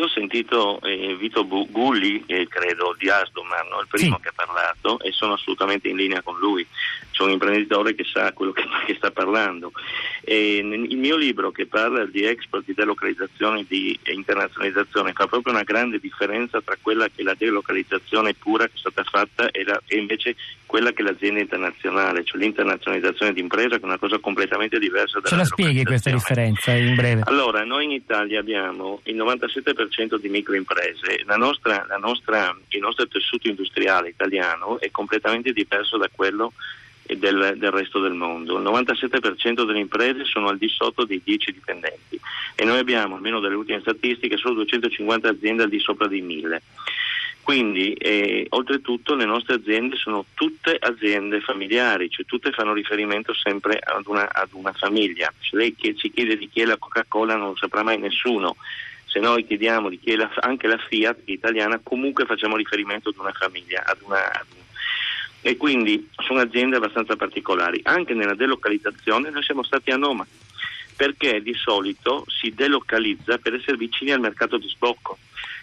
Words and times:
io 0.00 0.06
ho 0.06 0.09
sentito 0.20 0.80
eh, 0.82 1.16
Vito 1.16 1.46
Gulli, 1.46 2.22
eh, 2.26 2.46
credo, 2.46 2.94
di 2.98 3.08
Asdomar, 3.08 3.66
no? 3.68 3.80
il 3.80 3.88
primo 3.88 4.16
sì. 4.16 4.22
che 4.22 4.28
ha 4.28 4.32
parlato, 4.34 5.00
e 5.00 5.12
sono 5.12 5.32
assolutamente 5.32 5.88
in 5.88 5.96
linea 5.96 6.20
con 6.22 6.38
lui. 6.38 6.66
C'è 7.10 7.22
un 7.22 7.30
imprenditore 7.30 7.94
che 7.94 8.04
sa 8.04 8.32
quello 8.32 8.52
che, 8.52 8.64
che 8.86 8.94
sta 8.96 9.10
parlando. 9.10 9.72
E 10.22 10.58
il 10.58 10.98
mio 10.98 11.16
libro 11.16 11.50
che 11.50 11.66
parla 11.66 12.04
di 12.04 12.24
export, 12.24 12.64
di 12.66 12.74
delocalizzazione, 12.74 13.64
di 13.66 13.98
internazionalizzazione, 14.04 15.12
fa 15.12 15.26
proprio 15.26 15.54
una 15.54 15.62
grande 15.62 15.98
differenza 15.98 16.60
tra 16.60 16.76
quella 16.80 17.06
che 17.06 17.20
è 17.20 17.22
la 17.22 17.34
delocalizzazione 17.36 18.34
pura 18.34 18.66
che 18.66 18.72
è 18.74 18.78
stata 18.78 19.02
fatta 19.04 19.50
e, 19.50 19.64
la, 19.64 19.80
e 19.86 19.96
invece 19.96 20.36
quella 20.66 20.92
che 20.92 21.02
è 21.02 21.04
l'azienda 21.04 21.40
internazionale, 21.40 22.22
cioè 22.24 22.40
l'internazionalizzazione 22.40 23.32
di 23.32 23.40
impresa, 23.40 23.76
che 23.76 23.82
è 23.82 23.84
una 23.84 23.98
cosa 23.98 24.18
completamente 24.18 24.78
diversa 24.78 25.18
dalla 25.18 25.28
Ce 25.28 25.36
la 25.36 25.44
spieghi 25.44 25.84
questa 25.84 26.10
differenza 26.10 26.70
in 26.72 26.94
breve? 26.94 27.22
Allora, 27.24 27.64
noi 27.64 27.86
in 27.86 27.90
Italia 27.90 28.38
abbiamo 28.38 29.00
il 29.04 29.16
97% 29.16 30.09
di 30.16 30.28
microimprese, 30.28 31.22
la 31.24 31.36
nostra, 31.36 31.84
la 31.88 31.96
nostra, 31.96 32.56
il 32.68 32.80
nostro 32.80 33.06
tessuto 33.06 33.48
industriale 33.48 34.08
italiano 34.08 34.80
è 34.80 34.90
completamente 34.90 35.52
diverso 35.52 35.96
da 35.96 36.08
quello 36.10 36.52
del, 37.02 37.54
del, 37.56 37.70
resto 37.70 38.00
del 38.00 38.12
mondo. 38.12 38.58
Il 38.58 38.64
97% 38.64 39.64
delle 39.64 39.80
imprese 39.80 40.24
sono 40.24 40.48
al 40.48 40.58
di 40.58 40.68
sotto 40.68 41.04
dei 41.04 41.20
10 41.22 41.52
dipendenti 41.52 42.20
e 42.54 42.64
noi 42.64 42.78
abbiamo, 42.78 43.16
almeno 43.16 43.40
dalle 43.40 43.54
ultime 43.54 43.80
statistiche, 43.80 44.36
solo 44.36 44.54
250 44.54 45.28
aziende 45.28 45.62
al 45.64 45.68
di 45.68 45.80
sopra 45.80 46.06
dei 46.06 46.20
1000. 46.20 46.62
Quindi, 47.42 47.94
eh, 47.94 48.46
oltretutto, 48.50 49.14
le 49.14 49.24
nostre 49.24 49.54
aziende 49.54 49.96
sono 49.96 50.24
tutte 50.34 50.76
aziende 50.78 51.40
familiari, 51.40 52.08
cioè 52.08 52.24
tutte 52.24 52.52
fanno 52.52 52.72
riferimento 52.72 53.34
sempre 53.34 53.78
ad 53.82 54.06
una, 54.06 54.28
ad 54.30 54.50
una 54.52 54.72
famiglia. 54.72 55.32
Se 55.40 55.56
lei 55.56 55.74
ci 55.96 56.12
chiede 56.12 56.36
di 56.36 56.48
chi 56.48 56.60
è 56.60 56.64
la 56.64 56.76
Coca-Cola 56.76 57.34
non 57.34 57.48
lo 57.48 57.56
saprà 57.56 57.82
mai 57.82 57.98
nessuno. 57.98 58.56
Se 59.10 59.18
noi 59.18 59.44
chiediamo 59.44 59.88
di 59.88 59.98
chi 59.98 60.12
è 60.12 60.16
la, 60.16 60.30
anche 60.40 60.68
la 60.68 60.78
Fiat 60.78 61.22
italiana, 61.24 61.80
comunque 61.82 62.26
facciamo 62.26 62.56
riferimento 62.56 63.08
ad 63.08 63.16
una 63.18 63.32
famiglia, 63.32 63.82
ad 63.84 63.98
una, 64.02 64.24
ad 64.24 64.46
una 64.54 64.60
e 65.42 65.56
quindi 65.56 66.08
sono 66.18 66.40
aziende 66.40 66.76
abbastanza 66.76 67.16
particolari. 67.16 67.80
Anche 67.84 68.14
nella 68.14 68.34
delocalizzazione 68.34 69.30
noi 69.30 69.42
siamo 69.42 69.62
stati 69.62 69.90
anomali, 69.90 70.28
perché 70.96 71.42
di 71.42 71.54
solito 71.54 72.24
si 72.28 72.52
delocalizza 72.54 73.38
per 73.38 73.54
essere 73.54 73.76
vicini 73.76 74.12
al 74.12 74.20
mercato 74.20 74.58
di 74.58 74.68
sbocco. 74.68 75.18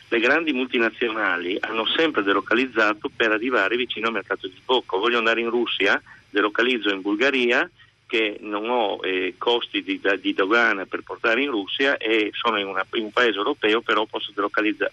Le 0.10 0.20
grandi 0.20 0.54
multinazionali 0.54 1.58
hanno 1.60 1.86
sempre 1.86 2.24
delocalizzato 2.24 3.10
per 3.16 3.32
arrivare 3.32 3.76
vicino 3.76 4.08
al 4.08 4.14
mercato 4.14 4.48
di 4.48 4.56
sbocco. 4.58 4.98
Voglio 4.98 5.18
andare 5.18 5.42
in 5.42 5.50
Russia, 5.50 6.02
delocalizzo 6.30 6.90
in 6.90 7.02
Bulgaria, 7.02 7.70
che 8.08 8.38
non 8.40 8.70
ho 8.70 9.00
eh, 9.04 9.36
costi 9.38 9.84
di, 9.84 10.02
di, 10.20 10.34
dogana 10.34 10.86
per 10.86 11.04
portare 11.04 11.44
in 11.44 11.52
Russia 11.52 11.98
e 11.98 12.32
sono 12.34 12.58
in, 12.58 12.66
una, 12.66 12.86
in 12.94 13.04
un 13.04 13.12
paese 13.12 13.38
europeo, 13.38 13.82
però 13.82 14.06
posso, 14.06 14.32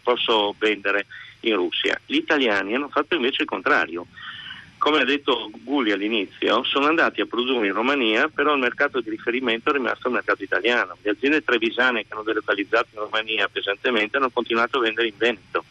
posso 0.02 0.54
vendere 0.58 1.06
in 1.40 1.54
Russia. 1.54 1.98
Gli 2.04 2.16
italiani 2.16 2.74
hanno 2.74 2.88
fatto 2.88 3.14
invece 3.14 3.42
il 3.42 3.48
contrario 3.48 4.06
come 4.84 5.00
ha 5.00 5.04
detto 5.04 5.50
Gulli 5.62 5.92
all'inizio, 5.92 6.62
sono 6.64 6.88
andati 6.88 7.22
a 7.22 7.24
produrre 7.24 7.68
in 7.68 7.72
Romania, 7.72 8.28
però 8.28 8.52
il 8.52 8.60
mercato 8.60 9.00
di 9.00 9.08
riferimento 9.08 9.70
è 9.70 9.72
rimasto 9.72 10.08
il 10.08 10.12
mercato 10.12 10.42
italiano. 10.42 10.98
Le 11.00 11.12
aziende 11.12 11.42
trevisane 11.42 12.02
che 12.02 12.08
hanno 12.10 12.22
delocalizzato 12.22 12.88
in 12.92 13.00
Romania 13.00 13.48
pesantemente 13.48 14.18
hanno 14.18 14.28
continuato 14.28 14.76
a 14.76 14.82
vendere 14.82 15.08
in 15.08 15.14
Veneto. 15.16 15.64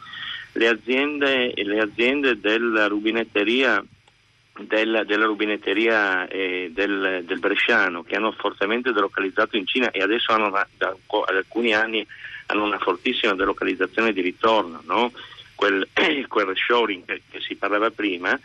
Le 0.54 0.68
aziende, 0.68 1.54
le 1.56 1.80
aziende 1.80 2.40
della 2.40 2.88
rubinetteria 2.88 3.86
del, 4.60 5.04
della 5.06 5.26
rubinetteria 5.26 6.28
eh, 6.28 6.70
del, 6.74 7.24
del, 7.26 7.40
Bresciano 7.40 8.04
che 8.04 8.16
hanno 8.16 8.32
fortemente 8.32 8.92
delocalizzato 8.92 9.58
in 9.58 9.66
Cina 9.66 9.90
e 9.92 10.02
adesso 10.02 10.32
hanno 10.32 10.48
una, 10.48 10.68
da, 10.78 10.96
da, 11.08 11.24
alcuni 11.28 11.74
anni 11.74 12.06
hanno 12.48 12.64
una 12.64 12.78
fortissima 12.78 13.34
delocalizzazione 13.34 14.14
di 14.14 14.22
ritorno, 14.22 14.82
no? 14.86 15.12
quel, 15.56 15.88
quel 16.28 16.46
reshoring 16.46 17.06
che, 17.06 17.22
che 17.30 17.40
si 17.40 17.56
parlava 17.56 17.90
prima, 17.90 18.38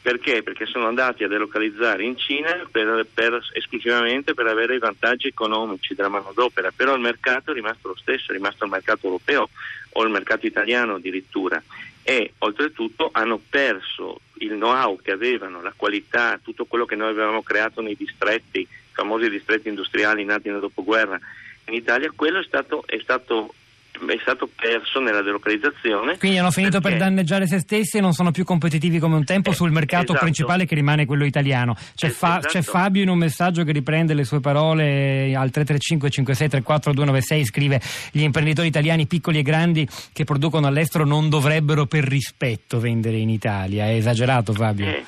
perché? 0.00 0.42
Perché 0.42 0.66
sono 0.66 0.86
andati 0.86 1.24
a 1.24 1.28
delocalizzare 1.28 2.04
in 2.04 2.18
Cina 2.18 2.68
per, 2.70 3.06
per, 3.12 3.40
esclusivamente 3.54 4.34
per 4.34 4.46
avere 4.46 4.74
i 4.74 4.78
vantaggi 4.78 5.28
economici 5.28 5.94
della 5.94 6.10
manodopera, 6.10 6.70
però 6.70 6.94
il 6.94 7.00
mercato 7.00 7.50
è 7.50 7.54
rimasto 7.54 7.88
lo 7.88 7.96
stesso, 7.96 8.30
è 8.30 8.34
rimasto 8.34 8.64
il 8.64 8.70
mercato 8.70 9.06
europeo 9.06 9.48
o 9.92 10.02
il 10.04 10.10
mercato 10.10 10.44
italiano 10.44 10.96
addirittura 10.96 11.60
e 12.04 12.34
oltretutto 12.38 13.08
hanno 13.12 13.40
perso 13.48 14.20
il 14.34 14.52
know-how 14.52 15.00
che 15.00 15.10
avevano, 15.10 15.62
la 15.62 15.72
qualità, 15.74 16.38
tutto 16.42 16.66
quello 16.66 16.84
che 16.84 16.96
noi 16.96 17.08
avevamo 17.08 17.42
creato 17.42 17.80
nei 17.80 17.96
distretti, 17.96 18.60
i 18.60 18.68
famosi 18.92 19.30
distretti 19.30 19.68
industriali 19.68 20.24
nati 20.24 20.50
nel 20.50 20.60
dopoguerra 20.60 21.18
in 21.66 21.74
Italia, 21.74 22.12
quello 22.14 22.40
è 22.40 22.44
stato, 22.44 22.84
è 22.86 22.98
stato 23.00 23.54
è 23.94 24.18
stato 24.20 24.48
perso 24.54 25.00
nella 25.00 25.22
delocalizzazione. 25.22 26.18
Quindi 26.18 26.38
hanno 26.38 26.50
finito 26.50 26.80
perché... 26.80 26.96
per 26.96 27.06
danneggiare 27.06 27.46
se 27.46 27.60
stessi 27.60 27.98
e 27.98 28.00
non 28.00 28.12
sono 28.12 28.30
più 28.30 28.44
competitivi 28.44 28.98
come 28.98 29.16
un 29.16 29.24
tempo 29.24 29.50
eh, 29.50 29.54
sul 29.54 29.70
mercato 29.70 30.12
esatto. 30.12 30.18
principale 30.18 30.66
che 30.66 30.74
rimane 30.74 31.06
quello 31.06 31.24
italiano. 31.24 31.76
C'è, 31.94 32.08
fa... 32.08 32.38
esatto. 32.38 32.48
c'è, 32.48 32.62
Fabio 32.62 33.02
in 33.02 33.08
un 33.08 33.18
messaggio 33.18 33.62
che 33.64 33.72
riprende 33.72 34.14
le 34.14 34.24
sue 34.24 34.40
parole 34.40 35.34
al 35.34 35.50
335 35.50 36.10
56 36.10 36.48
34 36.48 36.92
296 36.92 37.44
scrive 37.44 37.80
gli 38.10 38.22
imprenditori 38.22 38.68
italiani 38.68 39.06
piccoli 39.06 39.38
e 39.38 39.42
grandi 39.42 39.88
che 40.12 40.24
producono 40.24 40.66
all'estero 40.66 41.04
non 41.04 41.28
dovrebbero 41.28 41.86
per 41.86 42.04
rispetto 42.04 42.80
vendere 42.80 43.16
in 43.16 43.30
Italia. 43.30 43.86
È 43.86 43.94
esagerato 43.94 44.52
Fabio? 44.52 44.86
Eh. 44.86 45.04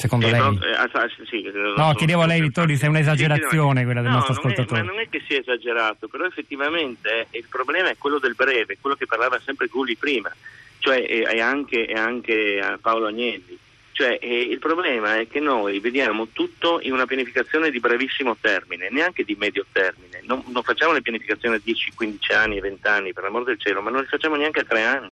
Secondo 0.00 0.26
eh, 0.26 0.30
lei? 0.30 0.40
No, 0.40 0.58
eh, 0.64 0.72
ah, 0.72 0.88
sì, 1.28 1.50
no 1.76 1.94
chiedevo 1.94 2.22
a 2.22 2.26
lei, 2.26 2.40
Vittorio, 2.40 2.74
se 2.76 2.86
è 2.86 2.88
un'esagerazione 2.88 3.84
quella 3.84 4.00
del 4.00 4.10
no, 4.10 4.16
nostro 4.16 4.32
ascoltatore. 4.32 4.80
È, 4.80 4.84
ma 4.84 4.90
non 4.90 5.00
è 5.00 5.08
che 5.10 5.22
sia 5.28 5.38
esagerato, 5.38 6.08
però 6.08 6.24
effettivamente 6.24 7.26
il 7.32 7.44
problema 7.50 7.90
è 7.90 7.96
quello 7.98 8.18
del 8.18 8.34
breve, 8.34 8.78
quello 8.80 8.96
che 8.96 9.04
parlava 9.04 9.38
sempre 9.44 9.66
Gulli 9.66 9.96
prima, 9.96 10.34
cioè 10.78 11.04
e 11.06 11.40
anche, 11.40 11.86
e 11.86 11.92
anche 11.92 12.78
Paolo 12.80 13.08
Agnelli. 13.08 13.58
Cioè, 14.00 14.18
eh, 14.18 14.40
il 14.40 14.58
problema 14.58 15.18
è 15.18 15.28
che 15.28 15.40
noi 15.40 15.78
vediamo 15.78 16.28
tutto 16.32 16.80
in 16.80 16.94
una 16.94 17.04
pianificazione 17.04 17.70
di 17.70 17.80
brevissimo 17.80 18.34
termine, 18.40 18.88
neanche 18.90 19.24
di 19.24 19.36
medio 19.38 19.66
termine. 19.70 20.22
Non, 20.22 20.42
non 20.46 20.62
facciamo 20.62 20.92
le 20.92 21.02
pianificazioni 21.02 21.56
a 21.56 21.60
10, 21.62 21.92
15 21.94 22.32
anni, 22.32 22.60
20 22.60 22.86
anni, 22.86 23.12
per 23.12 23.24
l'amor 23.24 23.44
del 23.44 23.60
cielo, 23.60 23.82
ma 23.82 23.90
non 23.90 24.00
le 24.00 24.06
facciamo 24.06 24.36
neanche 24.36 24.60
a 24.60 24.64
3 24.64 24.82
anni. 24.82 25.08